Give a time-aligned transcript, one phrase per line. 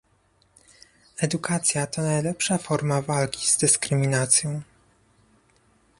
[1.17, 4.61] Edukacja to najlepsza forma walki z dyskryminacją